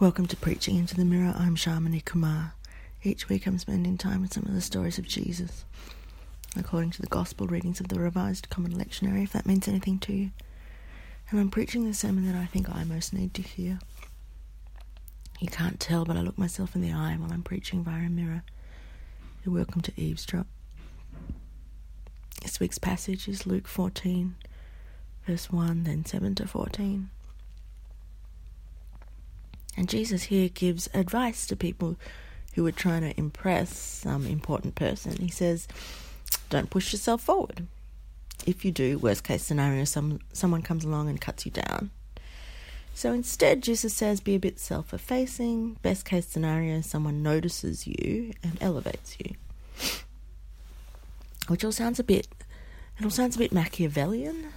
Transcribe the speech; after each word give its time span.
Welcome 0.00 0.26
to 0.26 0.36
Preaching 0.36 0.76
into 0.76 0.94
the 0.94 1.04
Mirror. 1.04 1.34
I'm 1.36 1.56
Shamini 1.56 2.04
Kumar. 2.04 2.54
Each 3.02 3.28
week 3.28 3.48
I'm 3.48 3.58
spending 3.58 3.98
time 3.98 4.22
with 4.22 4.32
some 4.32 4.44
of 4.44 4.54
the 4.54 4.60
stories 4.60 4.96
of 4.96 5.08
Jesus, 5.08 5.64
according 6.56 6.92
to 6.92 7.00
the 7.00 7.08
Gospel 7.08 7.48
readings 7.48 7.80
of 7.80 7.88
the 7.88 7.98
Revised 7.98 8.48
Common 8.48 8.74
Lectionary, 8.78 9.24
if 9.24 9.32
that 9.32 9.44
means 9.44 9.66
anything 9.66 9.98
to 9.98 10.12
you. 10.12 10.30
And 11.30 11.40
I'm 11.40 11.50
preaching 11.50 11.84
the 11.84 11.94
sermon 11.94 12.30
that 12.30 12.40
I 12.40 12.46
think 12.46 12.72
I 12.72 12.84
most 12.84 13.12
need 13.12 13.34
to 13.34 13.42
hear. 13.42 13.80
You 15.40 15.48
can't 15.48 15.80
tell, 15.80 16.04
but 16.04 16.16
I 16.16 16.20
look 16.20 16.38
myself 16.38 16.76
in 16.76 16.80
the 16.80 16.92
eye 16.92 17.16
while 17.18 17.32
I'm 17.32 17.42
preaching 17.42 17.82
via 17.82 18.06
a 18.06 18.08
mirror. 18.08 18.44
You're 19.44 19.56
welcome 19.56 19.80
to 19.80 20.00
eavesdrop. 20.00 20.46
This 22.42 22.60
week's 22.60 22.78
passage 22.78 23.26
is 23.26 23.48
Luke 23.48 23.66
14, 23.66 24.36
verse 25.26 25.50
1, 25.50 25.82
then 25.82 26.04
7 26.04 26.36
to 26.36 26.46
14. 26.46 27.10
And 29.78 29.88
Jesus 29.88 30.24
here 30.24 30.48
gives 30.48 30.88
advice 30.92 31.46
to 31.46 31.54
people 31.54 31.96
who 32.54 32.66
are 32.66 32.72
trying 32.72 33.02
to 33.02 33.16
impress 33.16 33.78
some 33.78 34.26
important 34.26 34.74
person. 34.74 35.16
He 35.18 35.30
says, 35.30 35.68
Don't 36.50 36.68
push 36.68 36.92
yourself 36.92 37.20
forward. 37.20 37.68
If 38.44 38.64
you 38.64 38.72
do, 38.72 38.98
worst 38.98 39.22
case 39.22 39.44
scenario, 39.44 39.84
some, 39.84 40.18
someone 40.32 40.62
comes 40.62 40.84
along 40.84 41.08
and 41.08 41.20
cuts 41.20 41.46
you 41.46 41.52
down. 41.52 41.90
So 42.92 43.12
instead, 43.12 43.62
Jesus 43.62 43.94
says, 43.94 44.20
Be 44.20 44.34
a 44.34 44.40
bit 44.40 44.58
self 44.58 44.92
effacing. 44.92 45.74
Best 45.74 46.04
case 46.04 46.26
scenario, 46.26 46.80
someone 46.80 47.22
notices 47.22 47.86
you 47.86 48.32
and 48.42 48.58
elevates 48.60 49.16
you. 49.20 49.36
Which 51.46 51.64
all 51.64 51.70
sounds 51.70 52.00
a 52.00 52.04
bit, 52.04 52.26
it 52.98 53.04
all 53.04 53.10
sounds 53.10 53.36
a 53.36 53.38
bit 53.38 53.52
Machiavellian. 53.52 54.48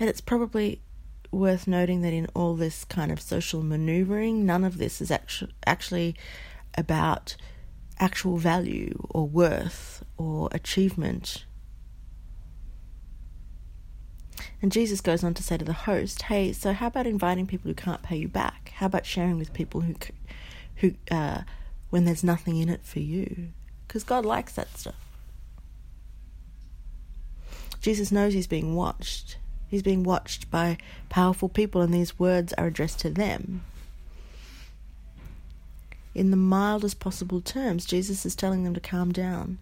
And 0.00 0.10
it's 0.10 0.20
probably 0.20 0.80
worth 1.30 1.66
noting 1.66 2.02
that 2.02 2.12
in 2.12 2.26
all 2.34 2.54
this 2.54 2.84
kind 2.84 3.12
of 3.12 3.20
social 3.20 3.62
maneuvering, 3.62 4.46
none 4.46 4.64
of 4.64 4.78
this 4.78 5.00
is 5.00 5.10
actu- 5.10 5.48
actually 5.66 6.16
about 6.76 7.36
actual 7.98 8.38
value 8.38 9.06
or 9.10 9.26
worth 9.26 10.04
or 10.16 10.48
achievement. 10.52 11.44
And 14.62 14.72
Jesus 14.72 15.00
goes 15.00 15.22
on 15.22 15.34
to 15.34 15.42
say 15.42 15.56
to 15.56 15.64
the 15.64 15.72
host, 15.72 16.22
"Hey, 16.22 16.52
so 16.52 16.72
how 16.72 16.88
about 16.88 17.06
inviting 17.06 17.46
people 17.46 17.68
who 17.68 17.74
can't 17.74 18.02
pay 18.02 18.16
you 18.16 18.28
back? 18.28 18.72
How 18.76 18.86
about 18.86 19.06
sharing 19.06 19.38
with 19.38 19.52
people 19.52 19.82
who, 19.82 19.94
who, 20.76 20.94
uh, 21.10 21.42
when 21.90 22.04
there's 22.04 22.24
nothing 22.24 22.56
in 22.56 22.68
it 22.68 22.84
for 22.84 23.00
you? 23.00 23.52
Because 23.86 24.04
God 24.04 24.24
likes 24.24 24.52
that 24.54 24.76
stuff. 24.76 24.94
Jesus 27.80 28.10
knows 28.10 28.32
he's 28.32 28.48
being 28.48 28.74
watched, 28.74 29.38
He's 29.68 29.82
being 29.82 30.02
watched 30.02 30.50
by 30.50 30.78
powerful 31.08 31.48
people, 31.48 31.82
and 31.82 31.92
these 31.92 32.18
words 32.18 32.52
are 32.54 32.66
addressed 32.66 33.00
to 33.00 33.10
them. 33.10 33.62
In 36.14 36.30
the 36.30 36.36
mildest 36.36 36.98
possible 36.98 37.40
terms, 37.40 37.84
Jesus 37.84 38.26
is 38.26 38.34
telling 38.34 38.64
them 38.64 38.74
to 38.74 38.80
calm 38.80 39.12
down. 39.12 39.58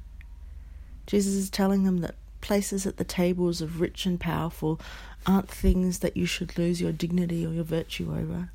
Jesus 1.07 1.35
is 1.35 1.51
telling 1.51 1.85
them 1.85 1.99
that 1.99 2.15
places 2.41 2.87
at 2.87 2.97
the 2.97 3.05
tables 3.05 3.61
of 3.61 3.81
rich 3.81 4.07
and 4.07 4.21
powerful 4.21 4.81
aren't 5.27 5.49
things 5.49 5.99
that 5.99 6.17
you 6.17 6.27
should 6.27 6.57
lose 6.57 6.81
your 6.81 6.93
dignity 6.93 7.45
or 7.45 7.53
your 7.53 7.65
virtue 7.65 8.15
over. 8.17 8.51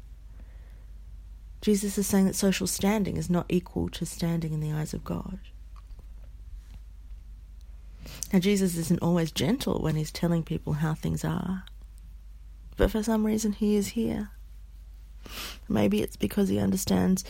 Jesus 1.62 1.98
is 1.98 2.08
saying 2.08 2.26
that 2.26 2.36
social 2.36 2.66
standing 2.66 3.18
is 3.18 3.30
not 3.30 3.46
equal 3.50 3.90
to 3.90 4.06
standing 4.06 4.54
in 4.54 4.62
the 4.62 4.72
eyes 4.72 4.94
of 4.94 5.04
God. 5.04 5.40
Now, 8.32 8.40
Jesus 8.40 8.78
isn't 8.78 9.02
always 9.02 9.32
gentle 9.32 9.80
when 9.82 9.96
he's 9.96 10.12
telling 10.12 10.44
people 10.44 10.74
how 10.74 10.94
things 10.94 11.26
are, 11.26 11.66
but 12.78 12.92
for 12.92 13.04
some 13.04 13.26
reason 13.26 13.52
he 13.52 13.76
is 13.76 13.90
here. 13.90 14.30
Maybe 15.68 16.02
it's 16.02 16.16
because 16.16 16.48
he 16.50 16.58
understands 16.58 17.26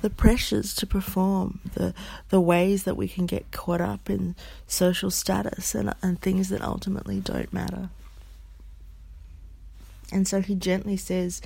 the 0.00 0.10
pressures 0.10 0.74
to 0.76 0.86
perform, 0.86 1.60
the 1.74 1.92
the 2.30 2.40
ways 2.40 2.84
that 2.84 2.96
we 2.96 3.08
can 3.08 3.26
get 3.26 3.50
caught 3.50 3.80
up 3.80 4.08
in 4.08 4.36
social 4.66 5.10
status 5.10 5.74
and 5.74 5.92
and 6.02 6.20
things 6.20 6.48
that 6.48 6.62
ultimately 6.62 7.20
don't 7.20 7.52
matter. 7.52 7.90
And 10.12 10.26
so 10.26 10.40
he 10.40 10.54
gently 10.54 10.96
says, 10.96 11.42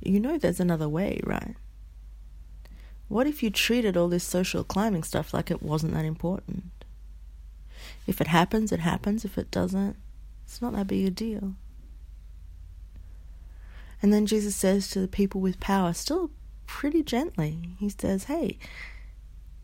"You 0.00 0.20
know, 0.20 0.38
there's 0.38 0.60
another 0.60 0.88
way, 0.88 1.20
right? 1.24 1.56
What 3.08 3.26
if 3.26 3.42
you 3.42 3.50
treated 3.50 3.96
all 3.96 4.08
this 4.08 4.24
social 4.24 4.62
climbing 4.62 5.02
stuff 5.02 5.32
like 5.32 5.50
it 5.50 5.62
wasn't 5.62 5.94
that 5.94 6.04
important? 6.04 6.64
If 8.06 8.20
it 8.20 8.28
happens, 8.28 8.72
it 8.72 8.80
happens. 8.80 9.24
If 9.24 9.36
it 9.36 9.50
doesn't, 9.50 9.96
it's 10.44 10.62
not 10.62 10.74
that 10.74 10.86
big 10.86 11.06
a 11.06 11.10
deal. 11.10 11.54
And 14.00 14.12
then 14.12 14.26
Jesus 14.26 14.54
says 14.54 14.88
to 14.88 15.00
the 15.00 15.08
people 15.08 15.40
with 15.40 15.58
power, 15.60 15.92
still 15.92 16.30
pretty 16.66 17.02
gently, 17.02 17.70
He 17.78 17.88
says, 17.88 18.24
Hey, 18.24 18.58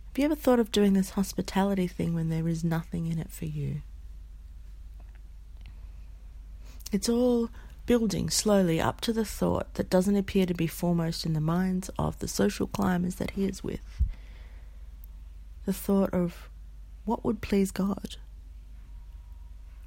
have 0.08 0.18
you 0.18 0.24
ever 0.24 0.34
thought 0.34 0.58
of 0.58 0.72
doing 0.72 0.92
this 0.92 1.10
hospitality 1.10 1.86
thing 1.86 2.14
when 2.14 2.28
there 2.28 2.48
is 2.48 2.64
nothing 2.64 3.06
in 3.06 3.18
it 3.18 3.30
for 3.30 3.46
you? 3.46 3.82
It's 6.90 7.08
all 7.08 7.50
building 7.86 8.28
slowly 8.30 8.80
up 8.80 9.00
to 9.00 9.12
the 9.12 9.24
thought 9.24 9.74
that 9.74 9.90
doesn't 9.90 10.16
appear 10.16 10.46
to 10.46 10.54
be 10.54 10.66
foremost 10.66 11.24
in 11.24 11.32
the 11.32 11.40
minds 11.40 11.90
of 11.98 12.18
the 12.18 12.28
social 12.28 12.66
climbers 12.66 13.16
that 13.16 13.32
he 13.32 13.44
is 13.44 13.64
with. 13.64 14.02
The 15.64 15.72
thought 15.72 16.12
of 16.12 16.50
what 17.04 17.24
would 17.24 17.40
please 17.40 17.70
God? 17.70 18.16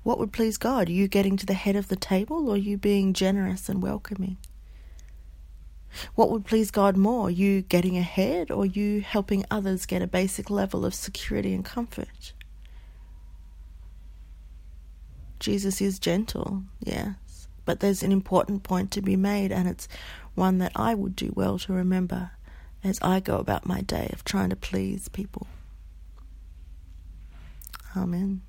What 0.06 0.20
would 0.20 0.32
please 0.32 0.58
God? 0.58 0.88
You 0.88 1.08
getting 1.08 1.36
to 1.36 1.48
the 1.48 1.56
head 1.56 1.76
of 1.76 1.88
the 1.88 1.96
table 1.96 2.48
or 2.48 2.56
you 2.56 2.78
being 2.78 3.12
generous 3.12 3.68
and 3.68 3.82
welcoming? 3.82 4.38
What 6.14 6.30
would 6.30 6.46
please 6.46 6.70
God 6.70 6.96
more? 6.96 7.32
You 7.32 7.64
getting 7.64 7.98
ahead 7.98 8.52
or 8.52 8.68
you 8.68 9.02
helping 9.02 9.46
others 9.50 9.88
get 9.88 10.04
a 10.04 10.08
basic 10.08 10.52
level 10.52 10.86
of 10.86 10.94
security 10.94 11.56
and 11.56 11.66
comfort? 11.66 12.34
Jesus 15.40 15.82
is 15.82 15.98
gentle, 15.98 16.62
yes, 16.80 17.48
but 17.66 17.80
there's 17.80 18.04
an 18.04 18.12
important 18.12 18.62
point 18.62 18.92
to 18.92 19.02
be 19.02 19.16
made, 19.16 19.52
and 19.52 19.68
it's 19.68 19.88
one 20.36 20.60
that 20.60 20.74
I 20.76 20.94
would 20.94 21.16
do 21.16 21.34
well 21.36 21.58
to 21.58 21.74
remember 21.74 22.30
as 22.84 23.00
I 23.02 23.22
go 23.22 23.40
about 23.40 23.66
my 23.66 23.82
day 23.82 24.12
of 24.14 24.24
trying 24.24 24.52
to 24.52 24.56
please 24.56 25.10
people. 25.10 25.48
Amen. 27.98 28.44